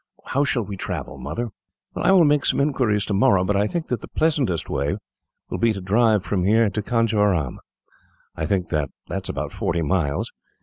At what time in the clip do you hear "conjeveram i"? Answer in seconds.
6.81-8.47